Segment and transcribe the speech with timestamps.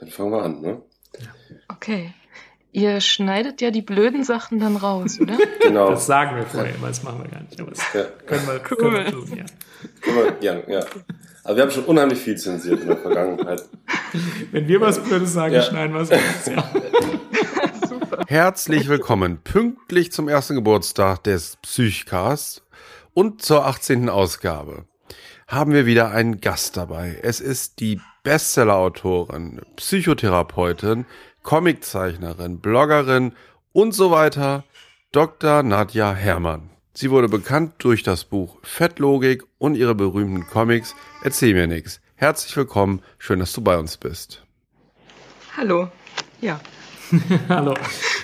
[0.00, 0.82] Dann fangen wir an, ne?
[1.68, 2.14] Okay.
[2.72, 5.36] Ihr schneidet ja die blöden Sachen dann raus, oder?
[5.60, 5.90] genau.
[5.90, 7.60] Das sagen wir vorher immer, das machen wir gar nicht.
[7.60, 8.04] Aber das ja.
[8.26, 8.76] können, wir, cool.
[8.78, 9.44] können wir tun, ja.
[10.00, 10.86] Können wir, ja, ja.
[11.44, 13.62] Also wir haben schon unheimlich viel zensiert in der Vergangenheit.
[14.52, 15.62] Wenn wir was Blödes sagen, ja.
[15.62, 16.70] schneiden wir es raus, ja.
[17.88, 18.24] Super.
[18.26, 22.62] Herzlich willkommen, pünktlich zum ersten Geburtstag des Psychcasts
[23.12, 24.08] und zur 18.
[24.08, 24.86] Ausgabe
[25.46, 27.18] haben wir wieder einen Gast dabei.
[27.22, 31.06] Es ist die Bestseller-Autorin, Psychotherapeutin,
[31.42, 33.32] Comiczeichnerin, Bloggerin
[33.72, 34.64] und so weiter,
[35.12, 35.62] Dr.
[35.62, 36.70] Nadja Herrmann.
[36.92, 42.00] Sie wurde bekannt durch das Buch Fettlogik und ihre berühmten Comics Erzähl mir nix.
[42.16, 44.44] Herzlich willkommen, schön, dass du bei uns bist.
[45.56, 45.88] Hallo,
[46.40, 46.60] ja.
[47.48, 47.74] Hallo.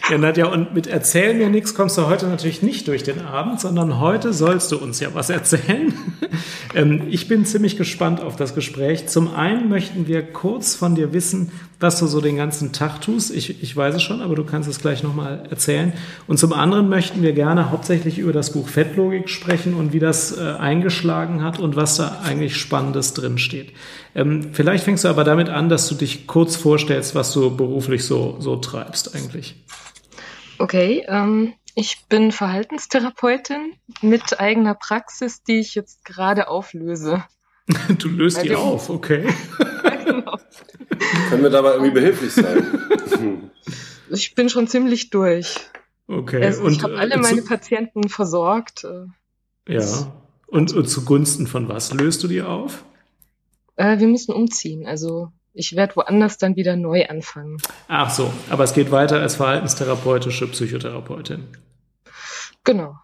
[0.09, 3.61] Ja, Nadja, und mit Erzähl mir nichts kommst du heute natürlich nicht durch den Abend,
[3.61, 5.93] sondern heute sollst du uns ja was erzählen.
[6.77, 9.09] ähm, ich bin ziemlich gespannt auf das Gespräch.
[9.09, 11.51] Zum einen möchten wir kurz von dir wissen,
[11.81, 13.35] was du so den ganzen Tag tust.
[13.35, 15.93] Ich, ich weiß es schon, aber du kannst es gleich nochmal erzählen.
[16.29, 20.39] Und zum anderen möchten wir gerne hauptsächlich über das Buch Fettlogik sprechen und wie das
[20.39, 23.73] äh, eingeschlagen hat und was da eigentlich Spannendes drinsteht.
[24.15, 28.05] Ähm, vielleicht fängst du aber damit an, dass du dich kurz vorstellst, was du beruflich
[28.05, 29.57] so, so treibst eigentlich.
[30.59, 37.25] Okay, ähm, ich bin Verhaltenstherapeutin mit eigener Praxis, die ich jetzt gerade auflöse.
[37.99, 39.27] Du löst die auf, okay.
[40.05, 40.39] genau.
[41.29, 43.51] Können wir dabei irgendwie behilflich sein?
[44.11, 45.59] ich bin schon ziemlich durch.
[46.07, 46.45] Okay.
[46.45, 48.85] Also ich habe alle äh, meine Patienten versorgt.
[48.85, 50.13] Äh, ja.
[50.47, 52.85] Und, und zugunsten von was löst du die auf?
[53.75, 54.87] Äh, wir müssen umziehen.
[54.87, 57.59] Also ich werde woanders dann wieder neu anfangen.
[57.89, 61.45] Ach so, aber es geht weiter als verhaltenstherapeutische Psychotherapeutin.
[62.65, 62.97] Genau.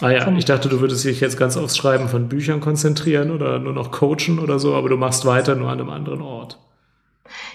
[0.00, 3.60] Ah ja, ich dachte, du würdest dich jetzt ganz aufs Schreiben von Büchern konzentrieren oder
[3.60, 6.58] nur noch coachen oder so, aber du machst weiter nur an einem anderen Ort.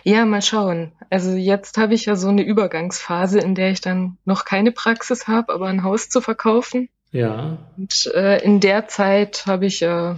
[0.04, 0.94] Ja, mal schauen.
[1.10, 5.28] Also jetzt habe ich ja so eine Übergangsphase, in der ich dann noch keine Praxis
[5.28, 6.90] habe, aber ein Haus zu verkaufen.
[7.12, 7.58] Ja.
[7.78, 10.16] Und äh, in der Zeit habe ich äh,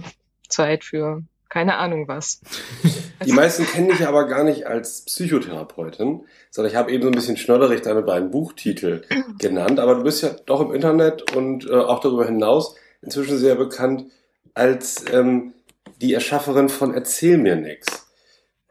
[0.48, 1.22] Zeit für
[1.52, 2.40] keine Ahnung was.
[3.26, 7.14] Die meisten kennen dich aber gar nicht als Psychotherapeutin, sondern ich habe eben so ein
[7.14, 9.02] bisschen schnodderig deine beiden Buchtitel
[9.38, 13.54] genannt, aber du bist ja doch im Internet und äh, auch darüber hinaus inzwischen sehr
[13.54, 14.06] bekannt
[14.54, 15.52] als ähm,
[16.00, 18.06] die Erschafferin von Erzähl mir nix.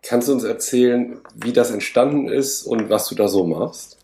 [0.02, 4.00] Kannst du uns erzählen, wie das entstanden ist und was du da so machst?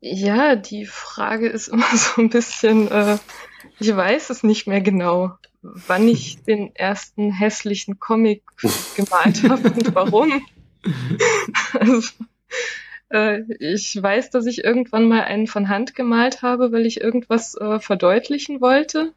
[0.00, 3.18] Ja, die Frage ist immer so ein bisschen, äh,
[3.78, 8.42] ich weiß es nicht mehr genau wann ich den ersten hässlichen Comic
[8.96, 10.46] gemalt habe und warum.
[11.72, 12.08] also,
[13.10, 17.54] äh, ich weiß, dass ich irgendwann mal einen von Hand gemalt habe, weil ich irgendwas
[17.54, 19.14] äh, verdeutlichen wollte.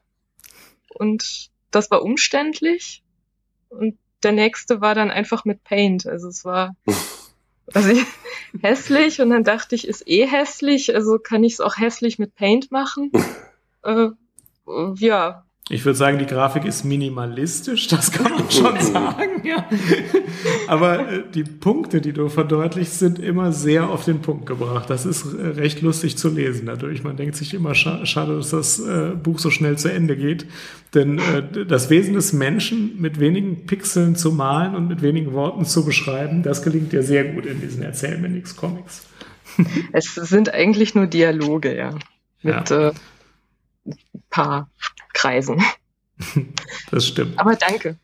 [0.90, 3.04] Und das war umständlich.
[3.70, 6.08] Und der nächste war dann einfach mit Paint.
[6.08, 6.76] Also es war
[7.74, 7.90] also
[8.62, 12.36] hässlich und dann dachte ich, ist eh hässlich, also kann ich es auch hässlich mit
[12.36, 13.12] Paint machen.
[13.84, 14.10] äh,
[14.96, 19.68] ja, ich würde sagen, die Grafik ist minimalistisch, das kann man schon sagen, ja.
[20.68, 24.92] Aber äh, die Punkte, die du verdeutlichst, sind immer sehr auf den Punkt gebracht.
[24.92, 27.04] Das ist äh, recht lustig zu lesen dadurch.
[27.04, 30.46] Man denkt sich immer, scha schade, dass das äh, Buch so schnell zu Ende geht.
[30.94, 31.20] Denn
[31.68, 36.42] das Wesen des Menschen mit wenigen Pixeln zu malen und mit wenigen Worten zu beschreiben,
[36.42, 39.06] das gelingt dir sehr gut in diesen Erzähl mir nix Comics.
[39.92, 41.96] Es sind eigentlich nur Dialoge, ja.
[42.44, 42.90] Mit ja.
[42.90, 42.94] Äh,
[44.30, 44.70] paar
[45.16, 45.64] Kreisen.
[46.92, 47.38] Das stimmt.
[47.38, 47.98] Aber danke.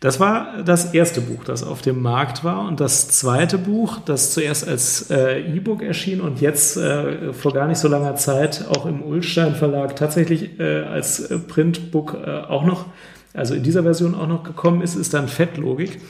[0.00, 2.66] Das war das erste Buch, das auf dem Markt war.
[2.66, 7.68] Und das zweite Buch, das zuerst als äh, E-Book erschien und jetzt äh, vor gar
[7.68, 12.86] nicht so langer Zeit auch im Ulstein Verlag tatsächlich äh, als Printbook äh, auch noch,
[13.34, 16.00] also in dieser Version auch noch gekommen ist, ist dann Fettlogik.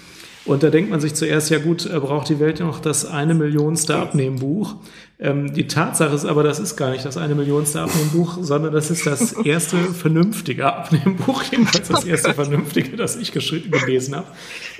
[0.45, 3.97] Und da denkt man sich zuerst, ja gut, braucht die Welt noch das eine Millionste
[3.97, 4.77] Abnehmbuch.
[5.23, 8.91] Ähm, die Tatsache ist aber, das ist gar nicht das eine Millionste Abnehmbuch, sondern das
[8.91, 14.29] ist das erste vernünftige Abnehmbuch, jedenfalls das erste vernünftige, das ich geschrieben, gelesen habe.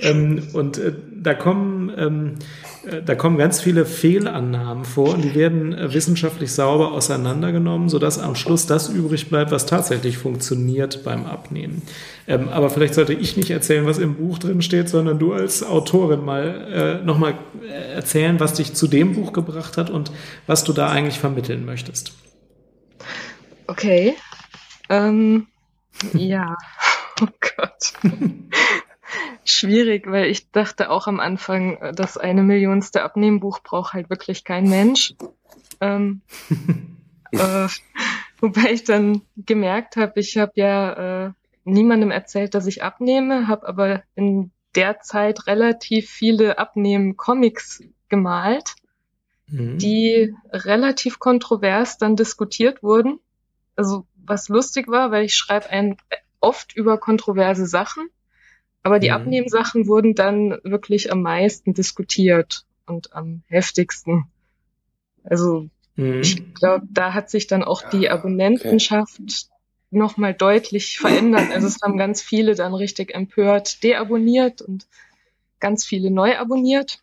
[0.01, 2.70] Ähm, und äh, da kommen ähm, äh,
[3.05, 8.35] da kommen ganz viele Fehlannahmen vor und die werden äh, wissenschaftlich sauber auseinandergenommen, sodass am
[8.35, 11.83] Schluss das übrig bleibt, was tatsächlich funktioniert beim Abnehmen.
[12.27, 15.63] Ähm, aber vielleicht sollte ich nicht erzählen, was im Buch drin steht, sondern du als
[15.63, 20.11] Autorin mal äh, nochmal äh, erzählen, was dich zu dem Buch gebracht hat und
[20.47, 22.15] was du da eigentlich vermitteln möchtest.
[23.67, 24.15] Okay.
[24.89, 25.47] Ähm,
[26.13, 26.57] ja.
[27.23, 27.93] Oh Gott.
[29.51, 34.69] Schwierig, weil ich dachte auch am Anfang, das eine Millionste Abnehmbuch braucht halt wirklich kein
[34.69, 35.15] Mensch.
[35.81, 36.23] Ähm,
[37.33, 37.69] äh,
[38.41, 41.33] wobei ich dann gemerkt habe, ich habe ja äh,
[41.65, 48.75] niemandem erzählt, dass ich abnehme, habe aber in derzeit relativ viele Abnehmen-Comics gemalt,
[49.49, 49.79] mhm.
[49.79, 53.19] die relativ kontrovers dann diskutiert wurden.
[53.77, 55.97] Also was lustig war, weil ich schreibe ein,
[56.41, 58.09] oft über kontroverse Sachen,
[58.83, 59.15] aber die mhm.
[59.15, 64.25] Abnehmsachen wurden dann wirklich am meisten diskutiert und am heftigsten.
[65.25, 66.21] Also mhm.
[66.21, 69.47] ich glaube, da hat sich dann auch die Abonnentenschaft okay.
[69.91, 71.51] nochmal deutlich verändert.
[71.53, 74.87] Also es haben ganz viele dann richtig empört deabonniert und
[75.61, 77.03] ganz viele neu abonniert.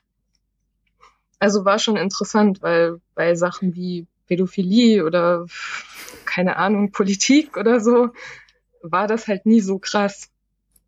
[1.40, 5.46] Also war schon interessant, weil bei Sachen wie Pädophilie oder
[6.26, 8.10] keine Ahnung, Politik oder so,
[8.82, 10.30] war das halt nie so krass.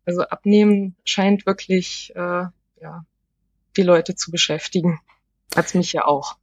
[0.04, 2.46] Also abnehmen scheint wirklich äh,
[2.80, 3.04] ja,
[3.76, 5.00] die Leute zu beschäftigen.
[5.54, 6.36] Hat's mich ja auch.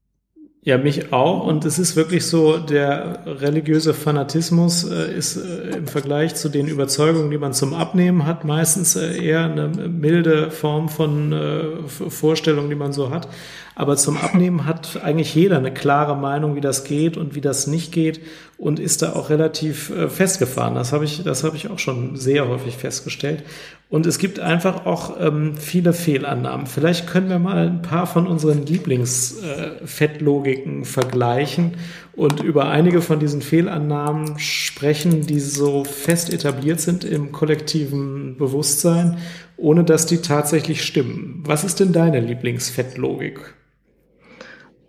[0.68, 1.48] Ja, mich auch.
[1.48, 6.68] Und es ist wirklich so, der religiöse Fanatismus äh, ist äh, im Vergleich zu den
[6.68, 12.68] Überzeugungen, die man zum Abnehmen hat, meistens äh, eher eine milde Form von äh, Vorstellung,
[12.68, 13.30] die man so hat.
[13.76, 17.68] Aber zum Abnehmen hat eigentlich jeder eine klare Meinung, wie das geht und wie das
[17.68, 18.20] nicht geht
[18.58, 20.76] und ist da auch relativ äh, festgefahren.
[20.76, 23.44] Das habe ich, das habe ich auch schon sehr häufig festgestellt.
[23.90, 26.68] Und es gibt einfach auch ähm, viele Fehlannahmen.
[26.68, 31.78] Vielleicht können wir mal ein paar von unseren Lieblingsfettlogiken äh, vergleichen
[32.14, 39.20] und über einige von diesen Fehlannahmen sprechen, die so fest etabliert sind im kollektiven Bewusstsein,
[39.56, 41.44] ohne dass die tatsächlich stimmen.
[41.46, 43.54] Was ist denn deine Lieblingsfettlogik?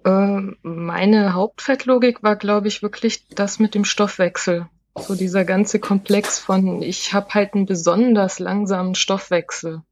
[0.05, 4.67] Äh, meine Hauptfettlogik war, glaube ich, wirklich das mit dem Stoffwechsel.
[5.01, 9.83] So dieser ganze Komplex von, ich habe halt einen besonders langsamen Stoffwechsel.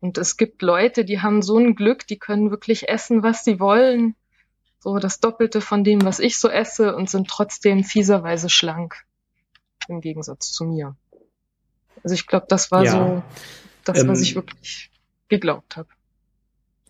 [0.00, 3.58] Und es gibt Leute, die haben so ein Glück, die können wirklich essen, was sie
[3.58, 4.14] wollen.
[4.78, 9.04] So das Doppelte von dem, was ich so esse und sind trotzdem fieserweise schlank.
[9.88, 10.94] Im Gegensatz zu mir.
[12.02, 12.90] Also ich glaube, das war ja.
[12.90, 13.22] so
[13.84, 14.90] das, was ähm, ich wirklich
[15.28, 15.88] geglaubt habe.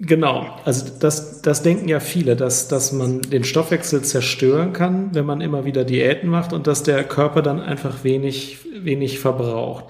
[0.01, 5.25] Genau, also das, das denken ja viele, dass, dass man den Stoffwechsel zerstören kann, wenn
[5.25, 9.85] man immer wieder Diäten macht und dass der Körper dann einfach wenig, wenig verbraucht.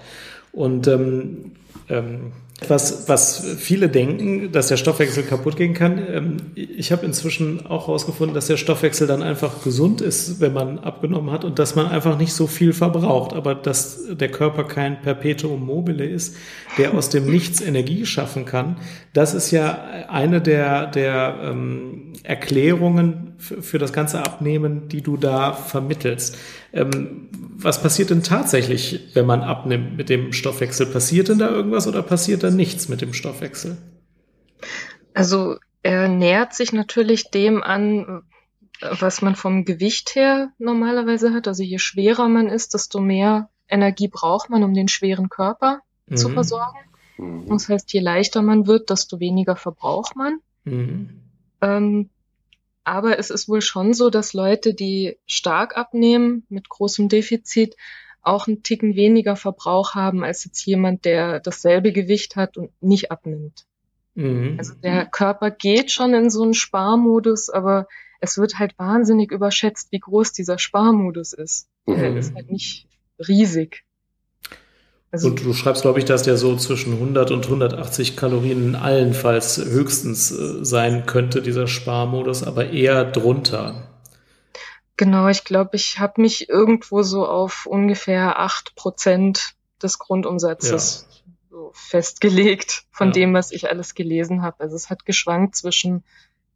[0.52, 1.52] Und ähm,
[1.88, 2.32] ähm,
[2.68, 5.98] was, was viele denken, dass der Stoffwechsel kaputt gehen kann.
[6.08, 10.78] Ähm, ich habe inzwischen auch herausgefunden, dass der Stoffwechsel dann einfach gesund ist, wenn man
[10.78, 15.02] abgenommen hat und dass man einfach nicht so viel verbraucht, aber dass der Körper kein
[15.02, 16.36] Perpetuum mobile ist,
[16.78, 18.76] der aus dem Nichts Energie schaffen kann.
[19.12, 25.16] Das ist ja eine der, der ähm, Erklärungen für, für das ganze Abnehmen, die du
[25.16, 26.36] da vermittelst.
[26.72, 30.86] Ähm, was passiert denn tatsächlich, wenn man abnimmt mit dem Stoffwechsel?
[30.86, 33.76] Passiert denn da irgendwas oder passiert da nichts mit dem Stoffwechsel?
[35.14, 38.22] Also er nähert sich natürlich dem an,
[38.80, 41.46] was man vom Gewicht her normalerweise hat.
[41.46, 46.16] Also je schwerer man ist, desto mehr Energie braucht man, um den schweren Körper mhm.
[46.16, 46.78] zu versorgen.
[47.18, 47.46] Mhm.
[47.48, 50.38] Das heißt, je leichter man wird, desto weniger verbraucht man.
[50.64, 51.20] Mhm.
[51.60, 52.10] Ähm,
[52.84, 57.76] aber es ist wohl schon so, dass Leute, die stark abnehmen, mit großem Defizit,
[58.22, 63.10] auch einen Ticken weniger Verbrauch haben als jetzt jemand, der dasselbe Gewicht hat und nicht
[63.10, 63.66] abnimmt.
[64.14, 64.54] Mhm.
[64.58, 67.86] Also der Körper geht schon in so einen Sparmodus, aber
[68.20, 71.68] es wird halt wahnsinnig überschätzt, wie groß dieser Sparmodus ist.
[71.86, 71.98] Mhm.
[71.98, 72.86] Der ist halt nicht
[73.18, 73.84] riesig.
[75.14, 79.58] Also, und du schreibst, glaube ich, dass der so zwischen 100 und 180 Kalorien allenfalls
[79.58, 83.86] höchstens äh, sein könnte, dieser Sparmodus, aber eher drunter.
[84.96, 91.32] Genau, ich glaube, ich habe mich irgendwo so auf ungefähr acht Prozent des Grundumsatzes ja.
[91.48, 93.12] so festgelegt von ja.
[93.12, 94.64] dem, was ich alles gelesen habe.
[94.64, 96.02] Also es hat geschwankt zwischen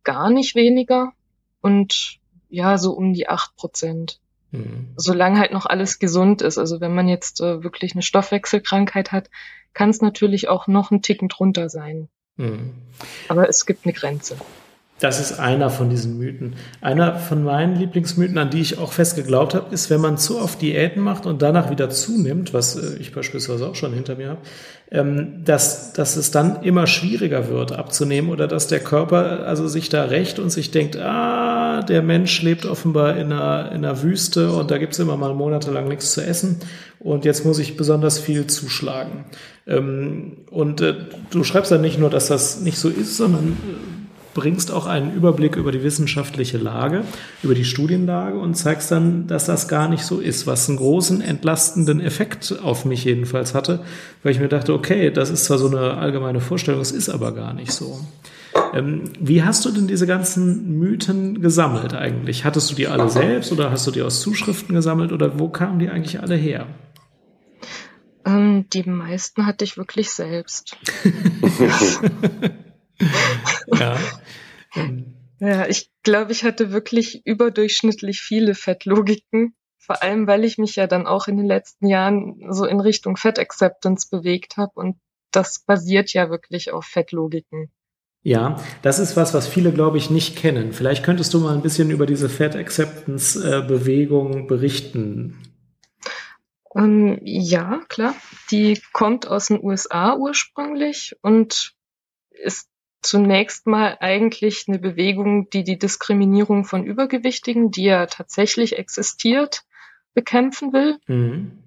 [0.03, 1.13] gar nicht weniger
[1.61, 4.19] und ja, so um die acht Prozent.
[4.51, 4.89] Mhm.
[4.97, 6.59] Solange halt noch alles gesund ist.
[6.59, 9.31] Also wenn man jetzt äh, wirklich eine Stoffwechselkrankheit hat,
[9.75, 12.09] kann es natürlich auch noch ein Ticken drunter sein.
[12.37, 12.73] Mhm.
[13.29, 14.37] Aber es gibt eine Grenze.
[15.01, 16.57] Das ist einer von diesen Mythen.
[16.81, 20.41] Einer von meinen Lieblingsmythen, an die ich auch fest geglaubt habe, ist, wenn man zu
[20.41, 24.31] oft Diäten macht und danach wieder zunimmt, was äh, ich beispielsweise auch schon hinter mir
[24.31, 24.41] habe,
[24.91, 29.89] ähm, dass, dass es dann immer schwieriger wird abzunehmen oder dass der Körper also sich
[29.89, 31.38] da rächt und sich denkt, ah,
[31.83, 35.89] der Mensch lebt offenbar in einer, in einer Wüste und da gibt's immer mal monatelang
[35.89, 36.61] nichts zu essen
[36.99, 39.25] und jetzt muss ich besonders viel zuschlagen.
[39.67, 40.95] Ähm, und äh,
[41.31, 43.99] du schreibst dann nicht nur, dass das nicht so ist, sondern äh,
[44.35, 47.03] bringst auch einen Überblick über die wissenschaftliche Lage,
[47.43, 51.21] über die Studienlage und zeigst dann, dass das gar nicht so ist, was einen großen
[51.21, 53.81] entlastenden Effekt auf mich jedenfalls hatte,
[54.23, 57.33] weil ich mir dachte, okay, das ist zwar so eine allgemeine Vorstellung, es ist aber
[57.33, 57.99] gar nicht so.
[58.75, 62.45] Ähm, wie hast du denn diese ganzen Mythen gesammelt eigentlich?
[62.45, 65.79] Hattest du die alle selbst oder hast du die aus Zuschriften gesammelt oder wo kamen
[65.79, 66.67] die eigentlich alle her?
[68.25, 70.77] Ähm, die meisten hatte ich wirklich selbst.
[73.73, 73.97] ja.
[75.41, 79.55] ja, ich glaube, ich hatte wirklich überdurchschnittlich viele Fettlogiken.
[79.79, 83.17] Vor allem, weil ich mich ja dann auch in den letzten Jahren so in Richtung
[83.17, 84.97] Fat Acceptance bewegt habe und
[85.31, 87.71] das basiert ja wirklich auf Fettlogiken.
[88.29, 90.75] Ja, das ist was, was viele, glaube ich, nicht kennen.
[90.75, 95.39] Vielleicht könntest du mal ein bisschen über diese Fat Acceptance äh, Bewegung berichten.
[96.77, 98.15] Ähm, ja, klar.
[98.51, 101.73] Die kommt aus den USA ursprünglich und
[102.29, 102.69] ist
[103.01, 109.63] zunächst mal eigentlich eine Bewegung, die die Diskriminierung von Übergewichtigen, die ja tatsächlich existiert,
[110.13, 110.99] bekämpfen will.
[111.07, 111.63] Mhm.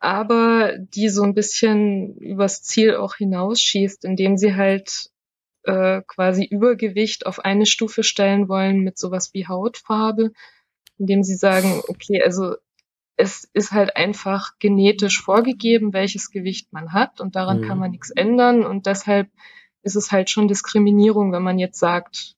[0.00, 5.12] Aber die so ein bisschen übers Ziel auch hinausschießt, indem sie halt
[5.64, 10.32] äh, quasi Übergewicht auf eine Stufe stellen wollen mit sowas wie Hautfarbe,
[10.98, 12.56] indem sie sagen, okay, also
[13.16, 17.66] es ist halt einfach genetisch vorgegeben, welches Gewicht man hat und daran mhm.
[17.66, 19.28] kann man nichts ändern und deshalb
[19.82, 22.36] ist es halt schon Diskriminierung, wenn man jetzt sagt,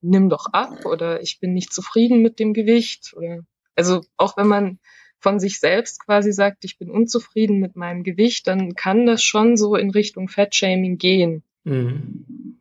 [0.00, 3.44] nimm doch ab oder ich bin nicht zufrieden mit dem Gewicht oder
[3.76, 4.78] also auch wenn man
[5.18, 9.56] von sich selbst quasi sagt, ich bin unzufrieden mit meinem Gewicht, dann kann das schon
[9.56, 11.42] so in Richtung Fettshaming gehen.
[11.66, 12.58] Mhm.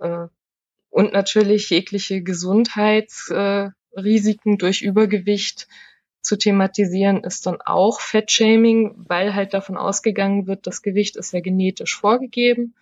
[0.00, 0.26] Äh,
[0.88, 5.68] und natürlich jegliche Gesundheitsrisiken durch Übergewicht
[6.22, 11.40] zu thematisieren, ist dann auch Fettshaming, weil halt davon ausgegangen wird, das Gewicht ist ja
[11.40, 12.74] genetisch vorgegeben.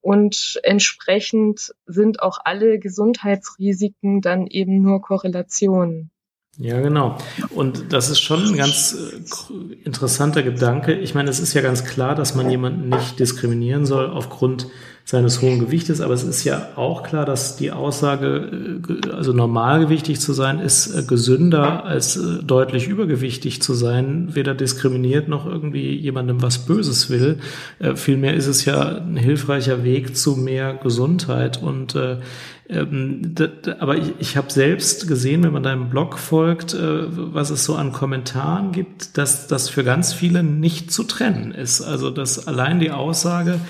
[0.00, 6.11] Und entsprechend sind auch alle Gesundheitsrisiken dann eben nur Korrelationen.
[6.58, 7.16] Ja, genau.
[7.50, 10.92] Und das ist schon ein ganz äh, interessanter Gedanke.
[10.92, 14.66] Ich meine, es ist ja ganz klar, dass man jemanden nicht diskriminieren soll aufgrund
[15.04, 16.00] seines hohen Gewichtes.
[16.00, 20.94] Aber es ist ja auch klar, dass die Aussage, äh, also normalgewichtig zu sein, ist
[20.94, 27.10] äh, gesünder als äh, deutlich übergewichtig zu sein, weder diskriminiert noch irgendwie jemandem was Böses
[27.10, 27.38] will.
[27.94, 31.96] Vielmehr ist es ja ein hilfreicher Weg zu mehr Gesundheit und
[32.68, 33.34] ähm,
[33.80, 37.92] aber ich, ich habe selbst gesehen, wenn man deinem Blog folgt, was es so an
[37.92, 41.82] Kommentaren gibt, dass das für ganz viele nicht zu trennen ist.
[41.82, 43.60] Also dass allein die Aussage,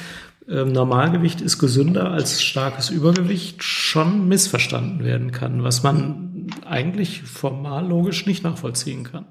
[0.48, 7.86] ähm, Normalgewicht ist gesünder als starkes Übergewicht schon missverstanden werden kann, was man eigentlich formal
[7.86, 9.26] logisch nicht nachvollziehen kann.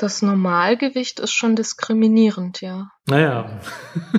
[0.00, 2.90] Das Normalgewicht ist schon diskriminierend, ja.
[3.06, 3.60] Naja.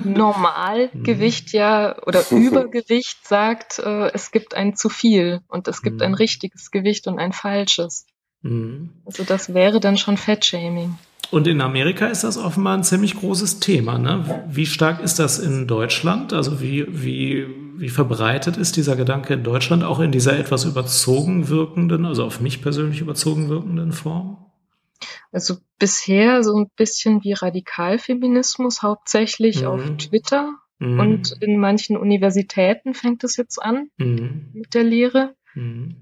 [0.04, 6.02] Normalgewicht ja oder Übergewicht sagt, äh, es gibt ein zu viel und es gibt mhm.
[6.02, 8.06] ein richtiges Gewicht und ein falsches.
[8.42, 8.90] Mhm.
[9.04, 10.96] Also das wäre dann schon Fettshaming.
[11.32, 13.98] Und in Amerika ist das offenbar ein ziemlich großes Thema.
[13.98, 14.44] Ne?
[14.48, 16.32] Wie stark ist das in Deutschland?
[16.32, 21.48] Also wie, wie, wie verbreitet ist dieser Gedanke in Deutschland, auch in dieser etwas überzogen
[21.48, 24.41] wirkenden, also auf mich persönlich überzogen wirkenden Form?
[25.32, 29.66] Also bisher so ein bisschen wie Radikalfeminismus, hauptsächlich mhm.
[29.66, 30.54] auf Twitter.
[30.78, 31.00] Mhm.
[31.00, 34.50] Und in manchen Universitäten fängt es jetzt an mhm.
[34.52, 35.34] mit der Lehre.
[35.54, 35.96] Mhm.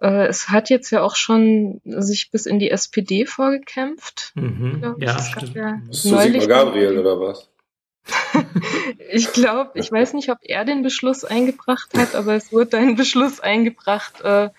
[0.00, 4.32] Äh, es hat jetzt ja auch schon sich bis in die SPD vorgekämpft.
[4.34, 4.96] Mhm.
[4.98, 5.54] Ja, stimmt.
[5.54, 7.50] Ja ist neulich Gabriel oder was?
[9.10, 12.94] ich glaube, ich weiß nicht, ob er den Beschluss eingebracht hat, aber es wurde ein
[12.94, 14.50] Beschluss eingebracht, äh,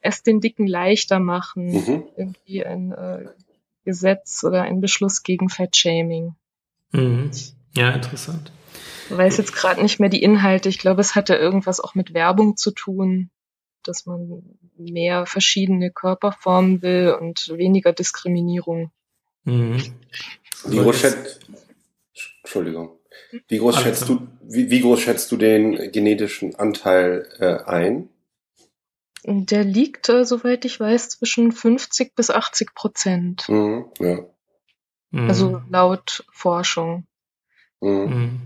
[0.00, 1.70] es den Dicken leichter machen.
[1.70, 2.04] Mhm.
[2.16, 3.28] Irgendwie ein äh,
[3.86, 6.34] Gesetz oder ein Beschluss gegen Fettshaming.
[6.92, 7.30] Mhm.
[7.74, 8.52] Ja, interessant.
[9.08, 10.68] Ich weiß jetzt gerade nicht mehr die Inhalte.
[10.68, 13.30] Ich glaube, es hatte irgendwas auch mit Werbung zu tun
[13.86, 14.42] dass man
[14.76, 18.90] mehr verschiedene Körperformen will und weniger Diskriminierung.
[19.44, 19.82] Mhm.
[20.66, 21.40] Wie groß schätzt,
[22.42, 22.98] Entschuldigung.
[23.48, 28.08] Wie groß schätzt du, wie, wie, groß schätzt du den genetischen Anteil äh, ein?
[29.28, 33.48] Der liegt, äh, soweit ich weiß, zwischen 50 bis 80 Prozent.
[33.48, 34.20] Mhm, ja.
[35.12, 37.06] Also laut Forschung.
[37.80, 37.90] Mhm.
[37.90, 38.40] mhm.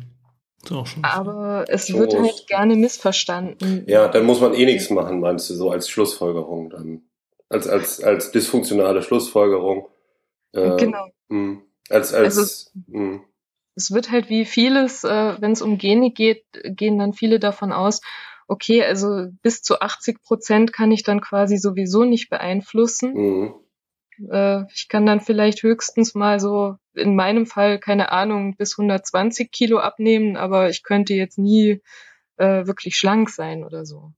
[1.03, 3.85] Aber es schon wird halt gerne missverstanden.
[3.87, 7.03] Ja, dann muss man eh nichts machen, meinst du, so als Schlussfolgerung dann.
[7.49, 9.89] Als, als, als dysfunktionale Schlussfolgerung.
[10.53, 11.09] Äh, genau.
[11.29, 13.25] Mh, als, als, also, hm.
[13.75, 17.73] es wird halt wie vieles, äh, wenn es um Gene geht, gehen dann viele davon
[17.73, 18.03] aus,
[18.51, 23.15] okay, also bis zu 80 Prozent kann ich dann quasi sowieso nicht beeinflussen.
[23.15, 23.55] Mhm.
[24.29, 29.53] Äh, ich kann dann vielleicht höchstens mal so, in meinem Fall, keine Ahnung, bis 120
[29.53, 31.81] Kilo abnehmen, aber ich könnte jetzt nie
[32.37, 34.13] äh, wirklich schlank sein oder so.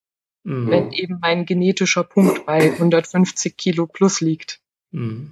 [0.45, 0.71] Mhm.
[0.71, 4.61] Wenn eben mein genetischer Punkt bei 150 Kilo plus liegt.
[4.93, 5.31] Mhm.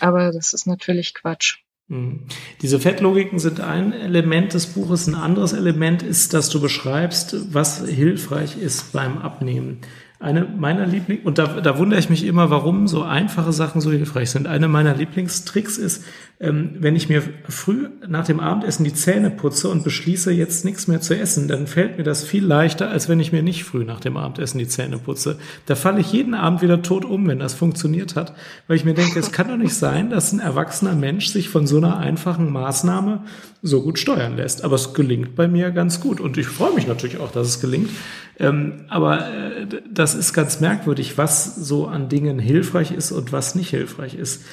[0.00, 1.62] Aber das ist natürlich Quatsch.
[1.90, 2.20] Mhm.
[2.62, 5.06] Diese Fettlogiken sind ein Element des Buches.
[5.08, 9.78] Ein anderes Element ist, dass du beschreibst, was hilfreich ist beim Abnehmen.
[10.20, 13.90] Eine meiner Lieblings, und da, da wundere ich mich immer, warum so einfache Sachen so
[13.90, 14.46] hilfreich sind.
[14.46, 16.04] Eine meiner Lieblingstricks ist,
[16.40, 20.88] ähm, wenn ich mir früh nach dem Abendessen die Zähne putze und beschließe, jetzt nichts
[20.88, 23.82] mehr zu essen, dann fällt mir das viel leichter, als wenn ich mir nicht früh
[23.82, 25.38] nach dem Abendessen die Zähne putze.
[25.64, 28.34] Da falle ich jeden Abend wieder tot um, wenn das funktioniert hat,
[28.68, 31.66] weil ich mir denke, es kann doch nicht sein, dass ein erwachsener Mensch sich von
[31.66, 33.22] so einer einfachen Maßnahme
[33.62, 34.64] so gut steuern lässt.
[34.64, 37.60] Aber es gelingt bei mir ganz gut und ich freue mich natürlich auch, dass es
[37.60, 37.90] gelingt.
[38.38, 43.54] Ähm, aber äh, das ist ganz merkwürdig, was so an Dingen hilfreich ist und was
[43.54, 44.44] nicht hilfreich ist.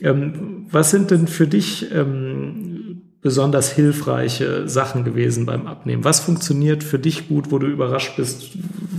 [0.00, 6.04] Ähm, was sind denn für dich ähm, besonders hilfreiche Sachen gewesen beim Abnehmen?
[6.04, 8.56] Was funktioniert für dich gut, wo du überrascht bist,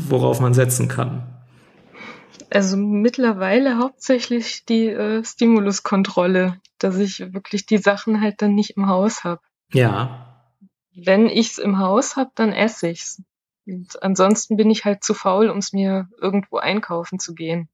[0.07, 1.23] worauf man setzen kann?
[2.49, 8.87] Also mittlerweile hauptsächlich die äh, Stimuluskontrolle, dass ich wirklich die Sachen halt dann nicht im
[8.87, 9.41] Haus habe.
[9.73, 10.53] Ja.
[10.95, 13.21] Wenn ich's im Haus habe, dann esse ich's.
[13.65, 17.69] Und ansonsten bin ich halt zu faul, um es mir irgendwo einkaufen zu gehen.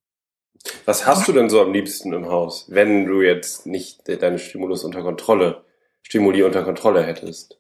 [0.86, 4.84] Was hast du denn so am liebsten im Haus, wenn du jetzt nicht deine Stimulus
[4.84, 5.66] unter Kontrolle,
[6.02, 7.60] Stimuli unter Kontrolle hättest?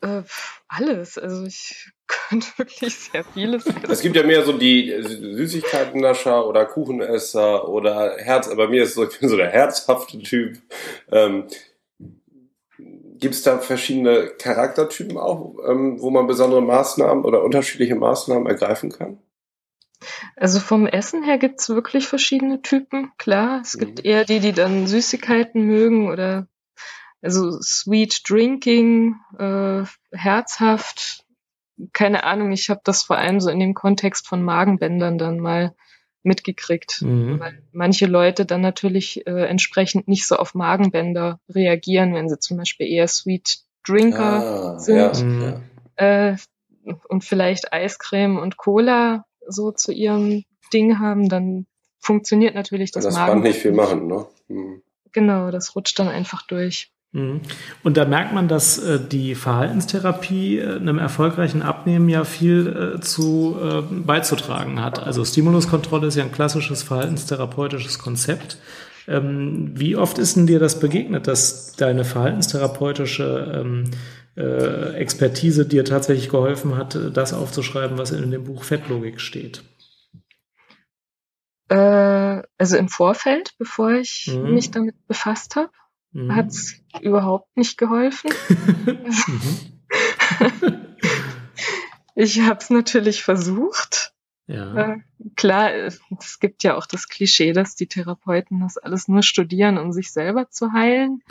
[0.00, 0.22] Äh,
[0.68, 1.18] alles.
[1.18, 3.64] Also ich könnte wirklich sehr vieles.
[3.88, 9.08] Es gibt ja mehr so die Süßigkeitennascher oder Kuchenesser oder Herz, bei mir ist so,
[9.08, 10.58] ich bin so der herzhafte Typ.
[11.10, 11.48] Ähm,
[13.18, 18.90] Gibt es da verschiedene Charaktertypen auch, ähm, wo man besondere Maßnahmen oder unterschiedliche Maßnahmen ergreifen
[18.90, 19.18] kann?
[20.36, 23.60] Also vom Essen her gibt's wirklich verschiedene Typen, klar.
[23.62, 24.04] Es gibt mhm.
[24.10, 26.46] eher die, die dann Süßigkeiten mögen oder
[27.20, 29.82] also Sweet Drinking, äh,
[30.12, 31.24] herzhaft.
[31.92, 35.74] Keine Ahnung, ich habe das vor allem so in dem Kontext von Magenbändern dann mal
[36.22, 37.40] mitgekriegt, mhm.
[37.40, 42.56] weil manche Leute dann natürlich äh, entsprechend nicht so auf Magenbänder reagieren, wenn sie zum
[42.56, 45.62] Beispiel eher Sweet Drinker ah, sind ja, mhm.
[45.96, 46.36] äh,
[47.08, 51.66] und vielleicht Eiscreme und Cola so zu ihrem Ding haben, dann
[51.98, 53.26] funktioniert natürlich das, das Magen.
[53.26, 54.26] Das kann nicht viel machen, ne?
[54.48, 54.82] Mhm.
[55.12, 56.92] Genau, das rutscht dann einfach durch.
[57.12, 57.40] Mhm.
[57.82, 63.00] Und da merkt man, dass äh, die Verhaltenstherapie äh, einem erfolgreichen Abnehmen ja viel äh,
[63.00, 63.56] zu
[63.90, 65.02] beizutragen hat.
[65.02, 68.58] Also Stimuluskontrolle ist ja ein klassisches verhaltenstherapeutisches Konzept.
[69.06, 73.84] Ähm, wie oft ist denn dir das begegnet, dass deine verhaltenstherapeutische ähm,
[74.36, 79.62] äh, Expertise dir tatsächlich geholfen hat, das aufzuschreiben, was in dem Buch Fettlogik steht?
[81.70, 84.54] Also im Vorfeld, bevor ich mhm.
[84.54, 85.68] mich damit befasst habe
[86.12, 86.34] mhm.
[86.34, 88.30] hat es überhaupt nicht geholfen.
[92.14, 94.12] ich habe es natürlich versucht.
[94.46, 94.74] Ja.
[94.74, 94.98] Äh,
[95.36, 99.92] klar, es gibt ja auch das Klischee, dass die Therapeuten das alles nur studieren, um
[99.92, 101.22] sich selber zu heilen.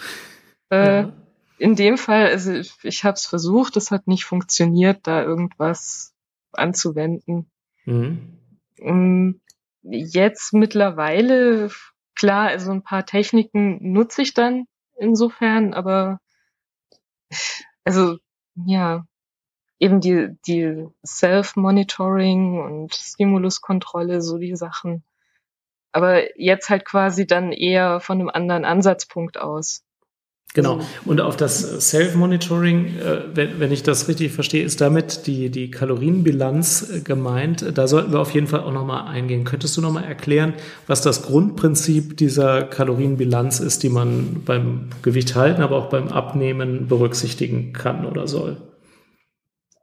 [0.69, 1.13] Äh, ja.
[1.57, 6.13] In dem Fall, also ich, habe es versucht, es hat nicht funktioniert, da irgendwas
[6.51, 7.49] anzuwenden.
[7.85, 8.37] Mhm.
[8.79, 9.41] Um,
[9.81, 11.71] jetzt mittlerweile
[12.17, 16.19] klar, also ein paar Techniken nutze ich dann insofern, aber
[17.85, 18.17] also
[18.55, 19.05] ja,
[19.79, 25.03] eben die, die Self-Monitoring und Stimuluskontrolle, so die Sachen.
[25.91, 29.83] Aber jetzt halt quasi dann eher von einem anderen Ansatzpunkt aus.
[30.53, 30.77] Genau.
[30.77, 35.49] Also und auf das Self-Monitoring, äh, wenn, wenn ich das richtig verstehe, ist damit die,
[35.49, 37.77] die Kalorienbilanz äh, gemeint.
[37.77, 39.43] Da sollten wir auf jeden Fall auch nochmal eingehen.
[39.43, 40.53] Könntest du nochmal erklären,
[40.87, 46.87] was das Grundprinzip dieser Kalorienbilanz ist, die man beim Gewicht halten, aber auch beim Abnehmen
[46.87, 48.57] berücksichtigen kann oder soll?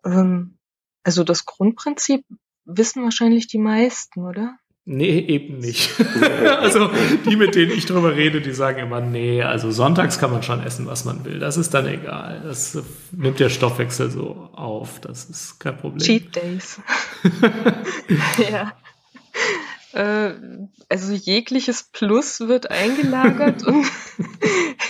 [0.05, 0.57] Ähm,
[1.05, 2.25] also das Grundprinzip
[2.65, 4.57] wissen wahrscheinlich die meisten, oder?
[4.87, 5.91] Nee, eben nicht.
[6.61, 6.91] also
[7.25, 10.63] die, mit denen ich drüber rede, die sagen immer, nee, also sonntags kann man schon
[10.63, 11.39] essen, was man will.
[11.39, 12.43] Das ist dann egal.
[12.45, 12.79] Das
[13.11, 15.01] nimmt der Stoffwechsel so auf.
[15.01, 16.01] Das ist kein Problem.
[16.01, 16.81] Cheat Days.
[18.51, 18.73] ja.
[19.95, 20.35] Äh,
[20.91, 23.87] also jegliches Plus wird eingelagert und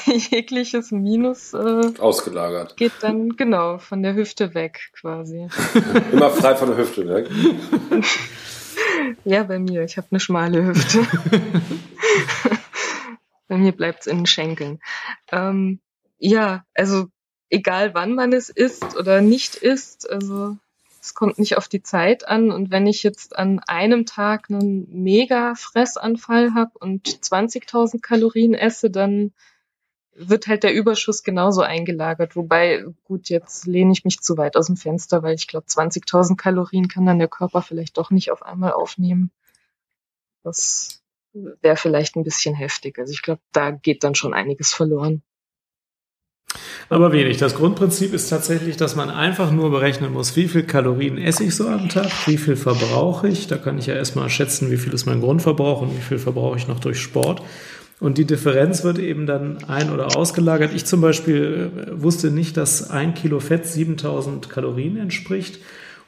[0.06, 2.76] jegliches Minus äh, ausgelagert.
[2.76, 5.46] Geht dann genau von der Hüfte weg quasi.
[6.10, 7.28] Immer frei von der Hüfte weg.
[9.24, 9.84] Ja, bei mir.
[9.84, 11.06] Ich habe eine schmale Hüfte.
[13.48, 14.80] bei mir bleibt's in den Schenkeln.
[15.30, 15.80] Ähm,
[16.18, 17.06] ja, also
[17.50, 20.56] egal wann man es isst oder nicht isst, also
[21.00, 22.50] es kommt nicht auf die Zeit an.
[22.50, 28.90] Und wenn ich jetzt an einem Tag einen mega Fressanfall habe und 20.000 Kalorien esse,
[28.90, 29.32] dann
[30.16, 32.36] wird halt der Überschuss genauso eingelagert.
[32.36, 36.36] Wobei, gut, jetzt lehne ich mich zu weit aus dem Fenster, weil ich glaube, 20.000
[36.36, 39.30] Kalorien kann dann der Körper vielleicht doch nicht auf einmal aufnehmen.
[40.42, 42.98] Das wäre vielleicht ein bisschen heftig.
[42.98, 45.22] Also ich glaube, da geht dann schon einiges verloren.
[46.88, 47.38] Aber wenig.
[47.38, 51.56] Das Grundprinzip ist tatsächlich, dass man einfach nur berechnen muss, wie viel Kalorien esse ich
[51.56, 53.46] so am Tag, wie viel verbrauche ich.
[53.46, 56.58] Da kann ich ja erstmal schätzen, wie viel ist mein Grundverbrauch und wie viel verbrauche
[56.58, 57.42] ich noch durch Sport.
[58.00, 60.72] Und die Differenz wird eben dann ein- oder ausgelagert.
[60.74, 65.60] Ich zum Beispiel äh, wusste nicht, dass ein Kilo Fett 7000 Kalorien entspricht.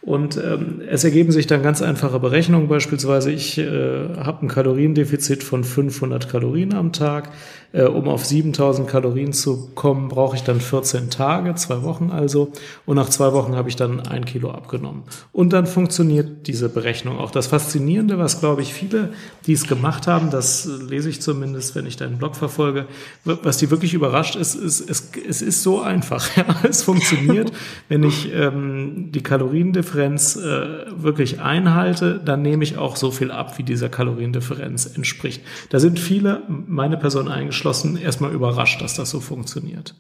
[0.03, 2.69] Und ähm, es ergeben sich dann ganz einfache Berechnungen.
[2.69, 7.31] Beispielsweise, ich äh, habe ein Kaloriendefizit von 500 Kalorien am Tag.
[7.77, 12.51] Äh, um auf 7000 Kalorien zu kommen, brauche ich dann 14 Tage, zwei Wochen also.
[12.87, 15.03] Und nach zwei Wochen habe ich dann ein Kilo abgenommen.
[15.31, 17.31] Und dann funktioniert diese Berechnung auch.
[17.31, 19.11] Das Faszinierende, was glaube ich viele,
[19.47, 22.87] die es gemacht haben, das lese ich zumindest, wenn ich deinen Blog verfolge,
[23.25, 26.27] was die wirklich überrascht ist, ist es, es ist so einfach.
[26.37, 27.51] Ja, es funktioniert,
[27.89, 33.57] wenn ich ähm, die Kaloriendifferenz äh, wirklich einhalte, dann nehme ich auch so viel ab,
[33.57, 35.41] wie dieser Kaloriendifferenz entspricht.
[35.71, 37.66] Da sind viele, meine Person eingeschlossen,
[37.97, 39.95] erstmal überrascht, dass das so funktioniert.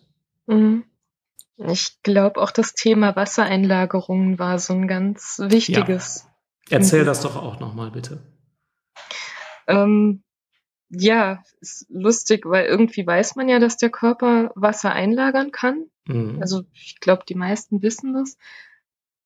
[0.47, 0.85] Mhm.
[1.59, 6.27] Ich glaube auch das Thema Wassereinlagerungen war so ein ganz wichtiges.
[6.69, 6.79] Ja.
[6.79, 8.21] Erzähl das doch auch nochmal bitte.
[9.67, 10.23] Ähm,
[10.89, 15.87] ja, ist lustig, weil irgendwie weiß man ja, dass der Körper Wasser einlagern kann.
[16.07, 16.39] Mhm.
[16.41, 18.37] Also ich glaube, die meisten wissen das.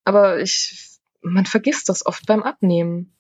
[0.05, 3.14] Aber ich, man vergisst das oft beim Abnehmen.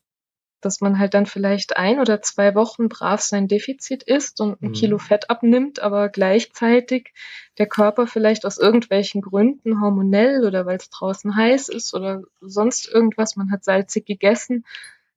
[0.60, 4.68] Dass man halt dann vielleicht ein oder zwei Wochen brav sein Defizit isst und ein
[4.68, 4.72] mhm.
[4.72, 7.12] Kilo Fett abnimmt, aber gleichzeitig
[7.58, 12.88] der Körper vielleicht aus irgendwelchen Gründen hormonell oder weil es draußen heiß ist oder sonst
[12.88, 14.64] irgendwas, man hat salzig gegessen,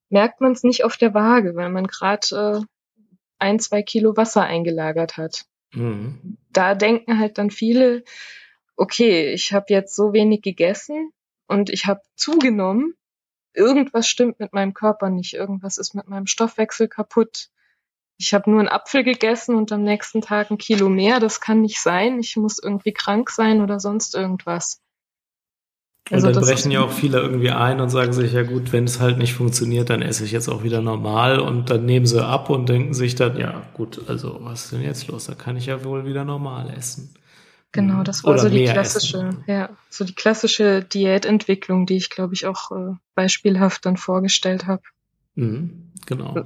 [0.10, 2.66] merkt man es nicht auf der Waage, weil man gerade äh,
[3.40, 5.46] ein, zwei Kilo Wasser eingelagert hat.
[5.74, 6.38] Mhm.
[6.52, 8.04] Da denken halt dann viele,
[8.76, 11.12] okay, ich habe jetzt so wenig gegessen
[11.48, 12.96] und ich habe zugenommen,
[13.54, 17.50] irgendwas stimmt mit meinem Körper nicht, irgendwas ist mit meinem Stoffwechsel kaputt.
[18.18, 21.62] Ich habe nur einen Apfel gegessen und am nächsten Tag ein Kilo mehr, das kann
[21.62, 24.82] nicht sein, ich muss irgendwie krank sein oder sonst irgendwas.
[26.12, 28.84] Also und dann brechen ja auch viele irgendwie ein und sagen sich, ja gut, wenn
[28.84, 32.24] es halt nicht funktioniert, dann esse ich jetzt auch wieder normal und dann nehmen sie
[32.24, 35.26] ab und denken sich dann, ja gut, also was ist denn jetzt los?
[35.26, 37.14] Da kann ich ja wohl wieder normal essen.
[37.74, 38.04] Genau, mhm.
[38.04, 39.44] das war Oder so die klassische, essen.
[39.48, 44.84] ja, so die klassische Diätentwicklung, die ich, glaube ich, auch äh, beispielhaft dann vorgestellt habe.
[45.34, 46.46] Mhm, genau.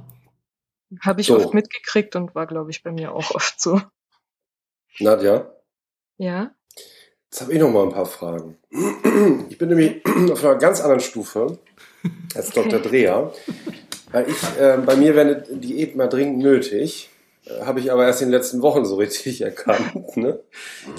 [1.02, 1.36] Habe ich so.
[1.36, 3.80] oft mitgekriegt und war, glaube ich, bei mir auch oft so.
[5.00, 5.52] Nadja?
[6.16, 6.50] Ja?
[7.30, 8.56] Jetzt habe ich noch mal ein paar Fragen.
[9.50, 11.58] Ich bin nämlich auf einer ganz anderen Stufe
[12.34, 12.70] als okay.
[12.70, 12.80] Dr.
[12.80, 13.34] Dreher,
[14.12, 17.10] weil ich, äh, bei mir wäre eine Diät mal dringend nötig.
[17.48, 20.16] Äh, habe ich aber erst in den letzten Wochen so richtig erkannt.
[20.16, 20.40] Ne?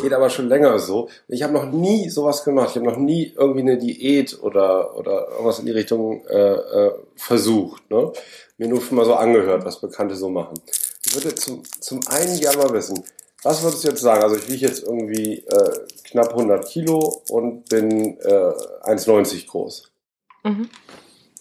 [0.01, 1.09] Geht aber schon länger so.
[1.27, 2.69] Ich habe noch nie sowas gemacht.
[2.71, 6.91] Ich habe noch nie irgendwie eine Diät oder, oder irgendwas in die Richtung äh, äh,
[7.15, 7.89] versucht.
[7.89, 8.11] Ne?
[8.57, 10.59] Mir nur mal so angehört, was Bekannte so machen.
[11.05, 13.03] Ich würde zum, zum einen gerne mal wissen,
[13.43, 14.21] was würdest du jetzt sagen?
[14.21, 15.71] Also ich wiege jetzt irgendwie äh,
[16.03, 18.51] knapp 100 Kilo und bin äh,
[18.83, 19.91] 1,90 groß.
[20.43, 20.69] Mhm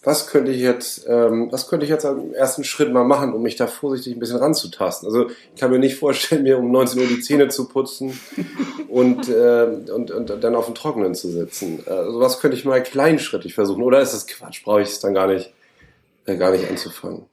[0.09, 3.43] was könnte ich jetzt, ähm, was könnte ich jetzt am ersten Schritt mal machen, um
[3.43, 5.07] mich da vorsichtig ein bisschen ranzutasten?
[5.07, 8.19] Also ich kann mir nicht vorstellen, mir um 19 Uhr die Zähne zu putzen
[8.89, 11.85] und, äh, und, und dann auf dem Trockenen zu sitzen.
[11.87, 13.83] Also was könnte ich mal kleinschrittig versuchen?
[13.83, 14.65] Oder ist das Quatsch?
[14.65, 15.53] Brauche ich es dann gar nicht,
[16.25, 17.27] äh, gar nicht anzufangen?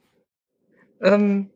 [1.00, 1.48] Ähm,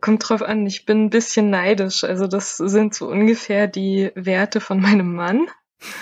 [0.00, 0.64] kommt drauf an.
[0.68, 2.04] Ich bin ein bisschen neidisch.
[2.04, 5.48] Also das sind so ungefähr die Werte von meinem Mann.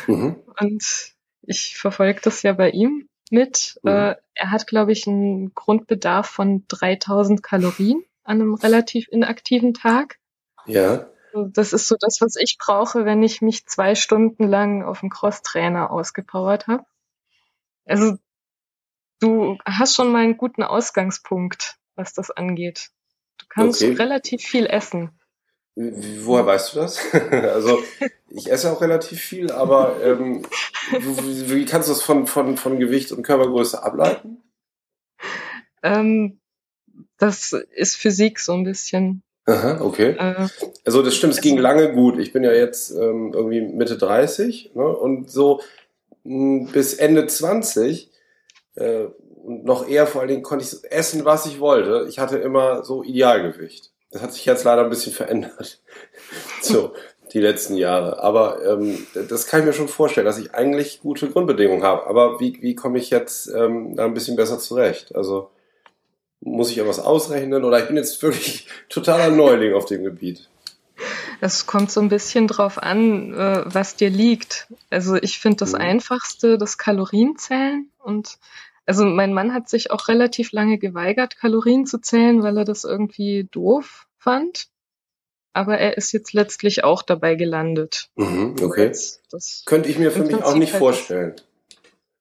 [0.07, 0.37] Mhm.
[0.61, 1.15] Und
[1.47, 3.79] ich verfolge das ja bei ihm mit.
[3.83, 3.91] Mhm.
[3.91, 10.19] Äh, er hat, glaube ich, einen Grundbedarf von 3000 Kalorien an einem relativ inaktiven Tag.
[10.67, 11.09] Ja.
[11.33, 15.11] Das ist so das, was ich brauche, wenn ich mich zwei Stunden lang auf dem
[15.11, 16.85] Crosstrainer ausgepowert habe.
[17.85, 18.19] Also
[19.21, 22.91] du hast schon mal einen guten Ausgangspunkt, was das angeht.
[23.39, 23.93] Du kannst okay.
[23.93, 25.20] relativ viel essen.
[25.77, 27.01] Woher weißt du das?
[27.31, 27.79] also
[28.29, 30.43] ich esse auch relativ viel, aber ähm,
[30.91, 34.43] wie, kannst du das von, von, von Gewicht und Körpergröße ableiten?
[35.83, 36.41] Ähm,
[37.19, 39.23] das ist Physik so ein bisschen.
[39.47, 40.17] Aha, okay.
[40.19, 40.49] Äh,
[40.85, 42.19] also das stimmt, es ging lange gut.
[42.19, 45.61] Ich bin ja jetzt ähm, irgendwie Mitte 30 ne, und so
[46.25, 48.11] mh, hm, bis Ende 20
[48.75, 49.07] äh,
[49.43, 52.07] und noch eher vor allen Dingen konnte ich essen, was ich wollte.
[52.09, 53.91] Ich hatte immer so Idealgewicht.
[54.11, 55.81] Das hat sich jetzt leider ein bisschen verändert.
[56.63, 56.95] so,
[57.33, 58.23] die letzten Jahre.
[58.23, 62.07] Aber ähm, das kann ich mir schon vorstellen, dass ich eigentlich gute Grundbedingungen habe.
[62.07, 65.15] Aber wie, wie komme ich jetzt ähm, da ein bisschen besser zurecht?
[65.15, 65.51] Also
[66.41, 70.49] muss ich irgendwas ausrechnen oder ich bin jetzt wirklich totaler Neuling auf dem Gebiet.
[71.41, 74.67] Es kommt so ein bisschen drauf an, äh, was dir liegt.
[74.91, 75.81] Also ich finde das mhm.
[75.81, 78.39] Einfachste das Kalorienzählen und
[78.91, 82.83] also mein Mann hat sich auch relativ lange geweigert, Kalorien zu zählen, weil er das
[82.83, 84.67] irgendwie doof fand.
[85.53, 88.11] aber er ist jetzt letztlich auch dabei gelandet.
[88.17, 88.89] Mhm, okay.
[88.89, 91.37] Das, das Könnte ich mir für mich auch nicht halt vorstellen.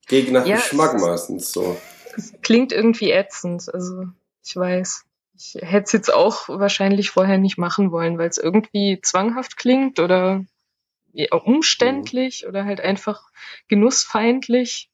[0.06, 1.76] Gegen nach ja, Geschmack meistens so.
[2.16, 4.06] Es klingt irgendwie ätzend, also
[4.46, 5.06] ich weiß.
[5.36, 10.00] Ich hätte es jetzt auch wahrscheinlich vorher nicht machen wollen, weil es irgendwie zwanghaft klingt
[10.00, 10.46] oder
[11.32, 12.50] umständlich mhm.
[12.50, 13.32] oder halt einfach
[13.68, 14.92] genussfeindlich.